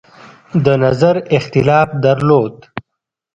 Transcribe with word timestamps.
د 0.65 0.65
نظر 0.83 1.15
اختلاف 1.37 1.89
درلود. 2.05 2.55